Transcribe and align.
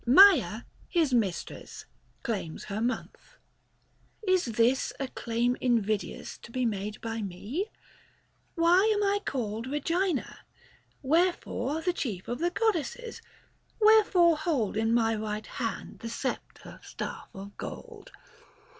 Maia, 0.03 0.63
his 0.89 1.13
mistress, 1.13 1.85
claims 2.23 2.63
her 2.63 2.81
month; 2.81 3.35
is 4.27 4.45
this 4.45 4.91
40 4.97 5.03
A 5.03 5.07
claim 5.13 5.55
invidious 5.61 6.39
to 6.39 6.49
be 6.51 6.65
made 6.65 6.99
by 7.01 7.21
me? 7.21 7.67
Why 8.55 8.89
am 8.95 9.03
I 9.03 9.19
called 9.23 9.67
Regina? 9.67 10.39
wherefore 11.03 11.81
the 11.81 11.93
Chief 11.93 12.27
of 12.27 12.39
the 12.39 12.49
goddesses? 12.49 13.21
wherefore 13.79 14.37
hold 14.37 14.75
In 14.75 14.91
my 14.91 15.13
right 15.15 15.45
hand 15.45 15.99
the 15.99 16.09
sceptre 16.09 16.79
staff 16.81 17.29
of 17.35 17.55
gold 17.57 18.11